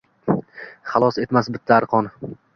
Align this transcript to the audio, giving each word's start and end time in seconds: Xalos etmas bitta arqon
Xalos 0.93 1.19
etmas 1.25 1.47
bitta 1.53 1.73
arqon 1.79 2.05